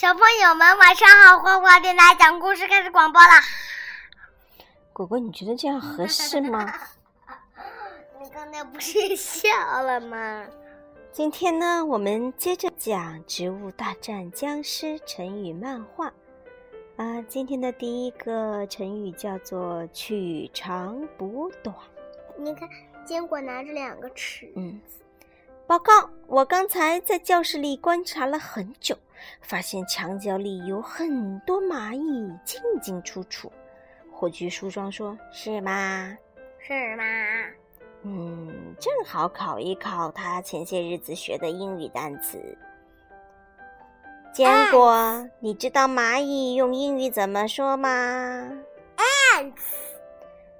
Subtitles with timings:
[0.00, 3.42] 小朋友们晚上好，花花电台讲故事开始广播啦。
[4.92, 6.72] 果果，你觉得这样合适吗？
[8.22, 9.48] 你刚才不是笑
[9.82, 10.46] 了吗？
[11.10, 16.12] 今天呢，我们接着讲《植物大战僵尸》成语漫画。
[16.96, 21.74] 啊，今天的第一个成语叫做“取长补短”。
[22.38, 22.68] 你看，
[23.04, 24.52] 坚果拿着两个尺。
[24.54, 24.80] 嗯。
[25.66, 28.96] 报告，我刚才在教室里观察了很久，
[29.40, 33.52] 发现墙角里有很多蚂蚁进进出出。
[34.10, 36.16] 火炬梳妆说：“是吗？
[36.58, 37.04] 是吗？
[38.02, 42.56] 嗯，正好考一考他前些日子学的英语单词。
[44.32, 47.88] 坚果，你知道蚂蚁用英语怎么说吗
[48.96, 49.50] ？ants。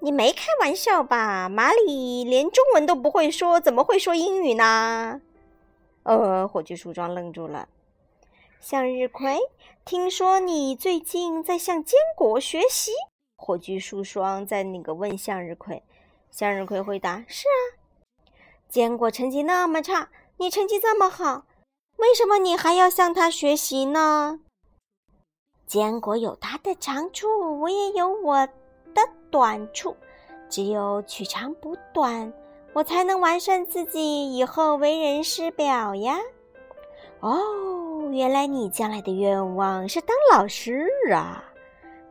[0.00, 1.48] 你没开玩笑吧？
[1.48, 5.20] 马里连中文都不会说，怎么会说英语呢？
[6.02, 7.68] 呃，火炬梳妆愣住了。
[8.62, 9.40] 向日葵，
[9.84, 12.92] 听说你最近在向坚果学习？
[13.36, 15.82] 火炬梳妆在那个问向日葵。
[16.30, 17.58] 向日葵回答：是啊。
[18.68, 21.44] 坚果成绩那么差，你成绩这么好，
[21.96, 24.38] 为什么你还要向他学习呢？
[25.66, 28.48] 坚果有他的长处，我也有我。
[28.94, 29.96] 的短处，
[30.50, 32.30] 只有取长补短，
[32.74, 36.18] 我才能完善自己，以后为人师表呀。
[37.20, 37.81] 哦，
[38.12, 41.42] 原来你将来的愿望是当老师啊？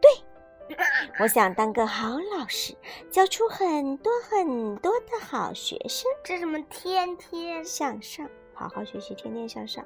[0.00, 0.76] 对，
[1.18, 2.74] 我想当个好老师，
[3.10, 6.10] 教出很多很多的好学生。
[6.22, 6.60] 这什么？
[6.70, 9.84] 天天向上，好好学习，天天向上。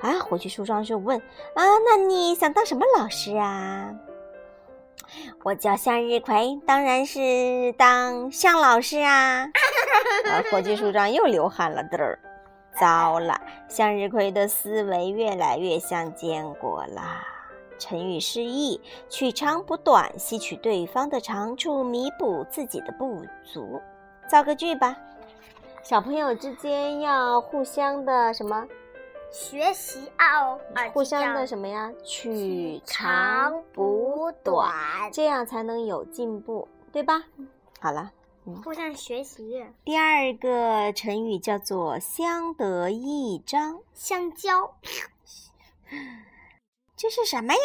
[0.00, 3.94] 啊，回去梳妆就问啊，那你想当什么老师啊？
[5.42, 9.44] 我叫向日葵，当然是当向老师啊！
[10.24, 12.18] 啊，火炬树上又流汗了，嘚儿，
[12.78, 13.40] 糟了！
[13.68, 17.02] 向日葵的思维越来越像坚果了。
[17.78, 23.80] 成语释义：取长补短，吸取对方的长处，弥补自己的不足。
[24.28, 24.96] 造个句吧，
[25.82, 28.66] 小朋友之间要互相的什么？
[29.32, 30.60] 学习哦，
[30.92, 31.90] 互相的什么呀？
[32.04, 34.70] 取长补短，
[35.10, 37.24] 这样才能有进步，对吧？
[37.80, 38.12] 好了，
[38.64, 39.64] 互相学习。
[39.84, 43.80] 第二个成语叫做相得益彰。
[43.94, 44.76] 香蕉，
[46.96, 47.60] 这是什么呀？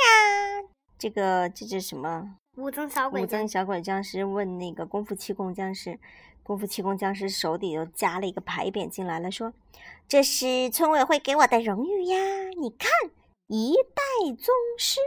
[0.99, 2.35] 这个这是什么？
[2.57, 3.23] 武僧小鬼。
[3.23, 5.99] 武僧小鬼僵尸问那个功夫气功僵尸。
[6.43, 9.51] 功夫气功僵尸手里又加了一个牌匾进来了，说
[10.07, 12.17] ：“这是村委会给我的荣誉呀！
[12.57, 12.89] 你看，
[13.47, 14.01] 一代
[14.33, 15.01] 宗师，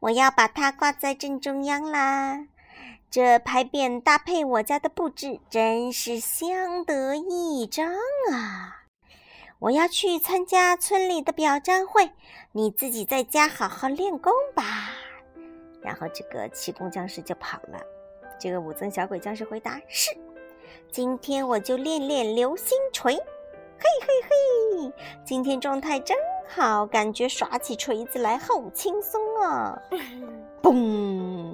[0.00, 2.46] 我要把它挂在正中央啦。
[3.16, 7.90] 这牌匾搭配我家的布置，真是相得益彰
[8.30, 8.84] 啊！
[9.58, 12.10] 我要去参加村里的表彰会，
[12.52, 14.90] 你自己在家好好练功吧。”
[15.80, 17.80] 然后这个气功僵尸就跑了。
[18.38, 20.14] 这个武僧小鬼僵尸回答：“是。”
[20.92, 24.92] 今天我就练练流星锤，嘿嘿嘿！
[25.24, 26.14] 今天状态真
[26.46, 29.80] 好，感觉耍起锤子来好轻松啊！
[30.62, 31.45] 嘣！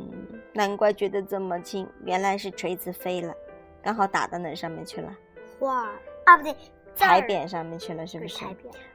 [0.52, 3.34] 难怪觉得这么轻，原来是锤子飞了，
[3.82, 5.12] 刚好打到那上面去了。
[5.58, 5.90] 画
[6.24, 6.54] 啊，不对，
[6.98, 8.44] 牌匾上面去了，是不是？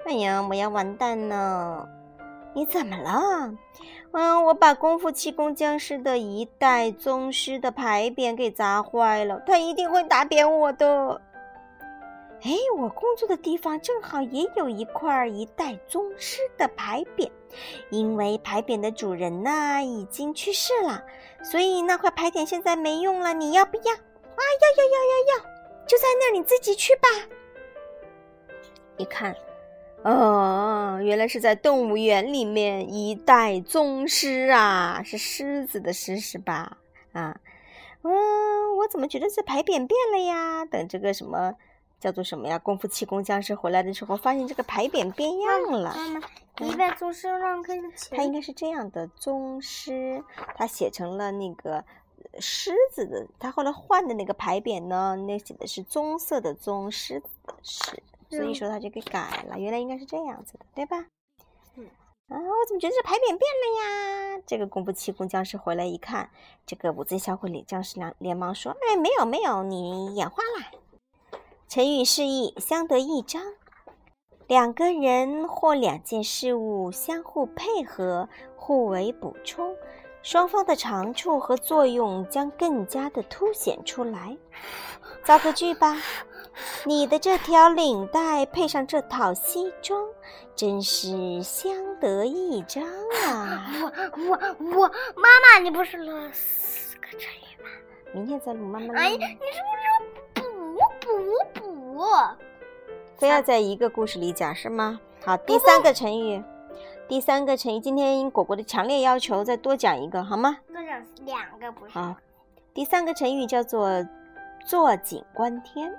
[0.06, 1.88] 哎呀，我要完蛋了！
[2.54, 3.54] 你怎么了？
[4.12, 11.22] 嗯，我把功夫气功僵尸的一代宗师的牌匾给砸坏了，他一定会打扁我的。
[12.44, 17.30] 哎，我工作的地方正好也有一块一代宗师的牌匾，
[17.90, 21.04] 因为牌匾的主人呢已经去世了，
[21.44, 23.34] 所以那块牌匾现在没用了。
[23.34, 23.94] 你要不要？
[23.94, 25.44] 啊，要要要要要！
[25.88, 27.08] 就在那儿，你自己去吧。
[28.98, 29.36] 一看。
[30.04, 36.78] 哦，原来是在动物园里面一代宗师啊，是狮子的狮是吧？
[37.14, 37.40] 啊，
[38.04, 40.64] 嗯，我怎么觉得这牌匾变了呀？
[40.66, 41.56] 等这个什么
[42.00, 42.60] 叫做什么呀？
[42.60, 45.96] 功夫气功僵尸回来的时候，发现这个牌匾变样了。
[46.60, 50.24] 一代宗师让看得他应该是这样的宗师，
[50.56, 51.84] 他写成了那个
[52.40, 58.02] 狮子的，他后来换的那个牌匾呢，那写的是棕色的棕，狮子的狮。
[58.30, 61.06] 所以说他就给改了，原来应该是这样子的，对吧？
[61.76, 61.86] 嗯，
[62.28, 64.44] 啊，我怎么觉得这牌匾变了呀？
[64.46, 66.30] 这个功夫气功僵尸回来一看，
[66.66, 71.40] 这个武尊小鬼里僵尸连连忙说：“哎，没有没有，你眼花了。”
[71.70, 73.42] 成语示意：相得益彰，
[74.48, 79.76] 两个人或两件事物相互配合，互为补充，
[80.24, 84.38] 双方的长处和作用将更加的凸显出来。
[85.24, 86.02] 造个句吧。
[86.86, 90.04] 你的这条领带配上这套西装，
[90.56, 92.84] 真是相得益彰
[93.28, 93.70] 啊！
[93.80, 97.70] 我我我，妈妈，你不是录了四个成语吗？
[98.12, 98.96] 明天再录，妈妈。
[98.96, 99.87] 哎，你是不是
[103.18, 105.00] 非要在一个故事里讲是吗？
[105.26, 106.44] 好，第三个成语，
[107.08, 110.58] 第三个成语，今天果果的强烈要求，再多讲一个好吗？
[110.68, 111.98] 多讲两个不是？
[111.98, 112.16] 好，
[112.76, 114.06] 第三个成语叫做
[114.68, 115.92] 坐井观天。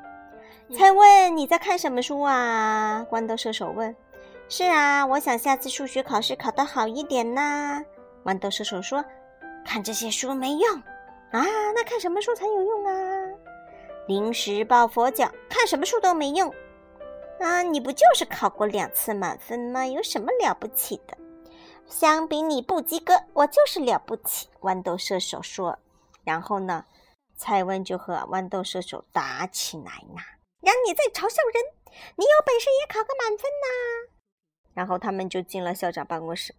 [0.73, 3.05] 蔡问你在看什么书啊？
[3.11, 3.94] 豌豆射手问。
[4.49, 7.82] 是啊，我想下次数学考试考得好一点呐。
[8.25, 9.05] 豌豆射手说
[9.67, 10.76] ：“看这些书没用
[11.32, 11.43] 啊，
[11.75, 12.93] 那看什么书才有用啊？”
[14.06, 16.55] 临时抱佛脚，看什么书都没用
[17.40, 17.62] 啊！
[17.62, 19.87] 你不就是考过两次满分吗？
[19.87, 21.17] 有什么了不起的？
[21.87, 24.49] 相比你不及格，我就是了不起。
[24.61, 25.79] 豌豆射手说。
[26.25, 26.85] 然后呢，
[27.37, 30.20] 蔡文就和豌豆射手打起来了。
[30.61, 31.62] 让你在嘲笑人，
[32.17, 34.11] 你有本事也考个满分呐！
[34.75, 36.55] 然后他们就进了校长办公室。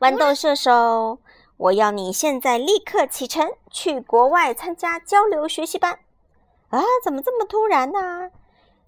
[0.00, 1.18] 豌豆射手，
[1.58, 5.98] 我要你现在立刻启程去国外参加交流学习班。
[6.70, 8.30] 啊，怎么这么突然呢？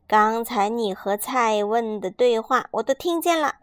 [0.08, 3.56] 刚才你和蔡问的对话我都听见了。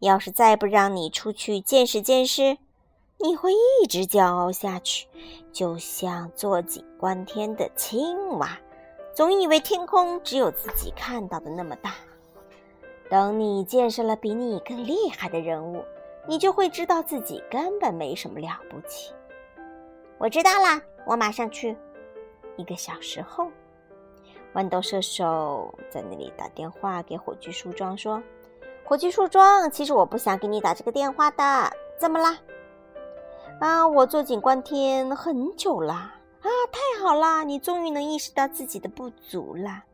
[0.00, 2.58] 要是再不让你出去见识见识，
[3.18, 5.06] 你会一直骄傲下去，
[5.52, 8.58] 就像坐井观天的青蛙。
[9.14, 11.94] 总以为天空只有自己看到的那么大。
[13.08, 15.84] 等你见识了比你更厉害的人物，
[16.26, 19.12] 你就会知道自己根本没什么了不起。
[20.18, 21.76] 我知道了，我马上去。
[22.56, 23.50] 一个小时后，
[24.56, 28.22] 豌豆射手在那里打电话给火炬树桩说
[28.84, 31.70] ：“火炬树桩，其实我不想给你打这个电话的。
[31.98, 32.38] 怎么啦？
[33.60, 35.92] 啊，我坐井观天很久了。”
[36.40, 37.44] 啊，太好啦！
[37.44, 39.84] 你终于能意识到自己的不足了。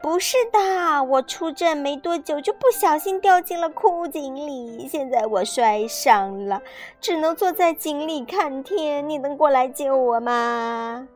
[0.00, 6.62] 不是的，我出镇没多久就不小心掉进了枯井里，现在我摔伤了，
[6.98, 9.06] 只能坐在井里看天。
[9.06, 11.06] 你能过来救我吗？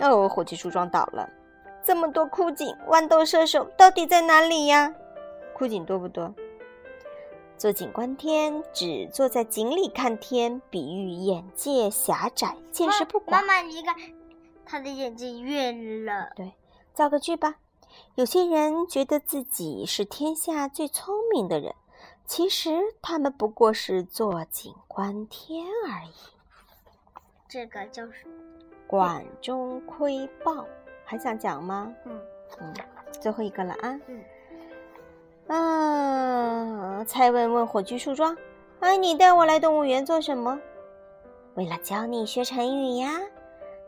[0.00, 1.26] 哦，火炬树桩倒了，
[1.84, 4.94] 这么多枯井，豌豆射手到底在哪里呀？
[5.54, 6.34] 枯井多不多？
[7.56, 13.40] 坐井观天，只坐在井里看天，比喻眼界狭窄，见识不广。
[13.40, 13.94] 妈妈，你看，
[14.64, 16.30] 他的眼睛晕了。
[16.34, 16.52] 对，
[16.92, 17.56] 造个句吧。
[18.14, 21.74] 有些人觉得自己是天下最聪明的人，
[22.24, 22.70] 其实
[23.02, 26.14] 他们不过是坐井观天而已。
[27.48, 28.26] 这个就是
[28.86, 30.66] 管中窥豹，
[31.12, 31.94] 还想讲吗？
[32.06, 32.18] 嗯
[32.58, 32.72] 嗯，
[33.20, 34.00] 最后一个了啊。
[34.06, 34.24] 嗯。
[35.54, 37.04] 啊！
[37.04, 38.34] 蔡文问火炬树桩
[38.80, 40.58] ：“哎，你带我来动物园做什么
[41.52, 43.20] ？”“为了教你学成语呀。”“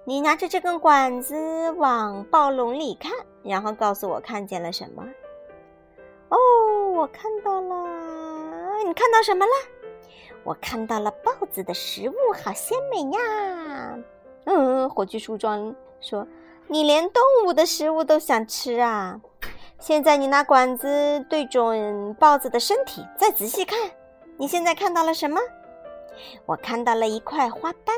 [0.04, 3.10] 你拿着这根管子往暴龙里看，
[3.42, 5.02] 然后告诉我看见了什么。
[6.28, 6.36] ”“哦，
[6.92, 8.84] 我看到了。
[8.84, 9.52] 你看到什么了
[10.44, 13.98] ？”“我看到了豹子的食物，好鲜美呀
[14.44, 16.28] ！”“嗯。”火炬树桩说
[16.66, 19.20] ：“你连动物的食物都想吃啊？”
[19.78, 23.78] 现在你拿管子对准豹子的身体，再仔细看，
[24.38, 25.38] 你现在看到了什么？
[26.46, 27.94] 我看到了一块花斑，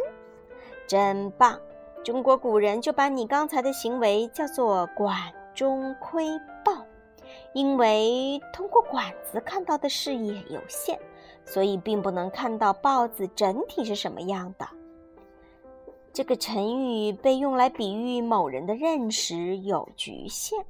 [0.89, 1.61] 真棒！
[2.03, 5.15] 中国古人就把你刚才的行为叫做“管
[5.55, 6.27] 中窥
[6.65, 6.73] 豹”，
[7.55, 10.99] 因为通过管子看到的视野有限，
[11.45, 14.67] 所以并不能看到豹子整体是什么样的。
[16.17, 20.65] 这个成语被用来比喻某人的认识有局限。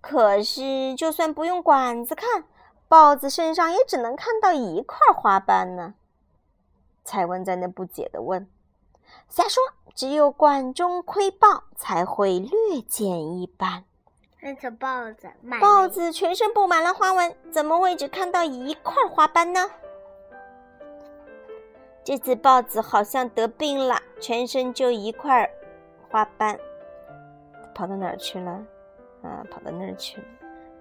[0.00, 2.42] 可是，就算不用管子看，
[2.88, 5.94] 豹子身上也只能看到一块花斑呢。
[7.04, 8.48] 蔡文在那不解的问
[9.30, 9.62] ：“瞎说，
[9.94, 13.84] 只有管中窥豹才会略见一斑。
[14.40, 15.30] 那只豹子，
[15.60, 19.70] 豹子全身布满了花纹，怎么会只看到一块花斑呢？
[22.02, 25.48] 这只豹子好像得病了，全身就一块
[26.08, 26.58] 花斑，
[27.74, 28.62] 跑到哪儿去了？”
[29.22, 30.26] 啊，跑到那儿去了！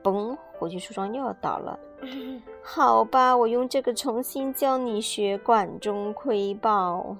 [0.01, 1.77] 嘣，火炬树桩又要倒了。
[2.63, 7.17] 好吧，我用这个重新教你学“管中窥豹”，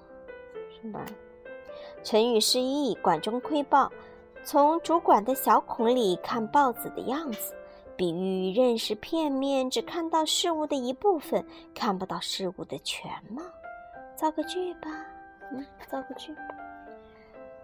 [0.82, 1.06] 是吧？
[2.02, 3.92] 成语释义：“管中窥豹”，
[4.46, 7.54] 从主管的小孔里看豹子的样子，
[7.98, 13.42] 比喻认识片面，只看到事物的一部分，看不到事物的全貌。
[14.20, 14.90] 造个句吧，
[15.50, 16.36] 嗯，造个句。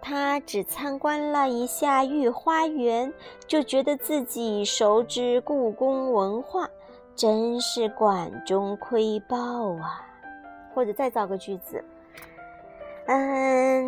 [0.00, 3.12] 他只参观了一下御花园，
[3.46, 6.66] 就觉得自己熟知故宫文化，
[7.14, 9.36] 真是管中窥豹
[9.74, 10.02] 啊！
[10.74, 11.84] 或者再造个句子：
[13.04, 13.84] 嗯，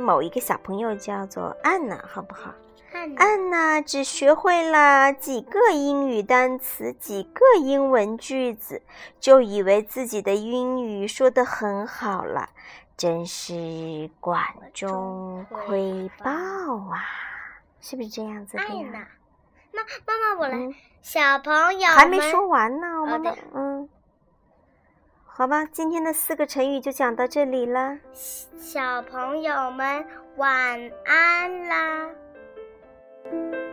[0.00, 2.52] 某一个小朋友叫做安娜，好不好？
[2.92, 8.82] 安安娜只学会了几个英语单词、几个英文句子，
[9.18, 12.50] 就以为自己的英语说得很好了，
[12.96, 14.42] 真是管
[14.74, 17.02] 中窥豹啊！
[17.80, 18.68] 是不是这样子的呀？
[18.70, 19.08] 安娜，
[19.72, 23.88] 那妈妈我来，嗯小朋友还没说完呢，我们哦嗯，
[25.24, 27.98] 好吧，今天的四个成语就讲到这里了。
[28.14, 30.06] 小朋友们
[30.36, 32.08] 晚安啦。
[33.24, 33.71] Thank you.